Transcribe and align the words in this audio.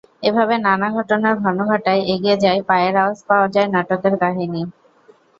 এভাবে 0.23 0.55
নানা 0.65 0.87
ঘটনার 0.97 1.35
ঘনঘটায় 1.43 2.01
এগিয়ে 2.13 2.37
যায় 2.43 2.61
পায়ের 2.69 2.95
আওয়াজ 2.97 3.19
পাওয়া 3.29 3.47
যায় 3.55 3.67
নাটকের 3.73 4.15
কাহিনি। 4.21 4.61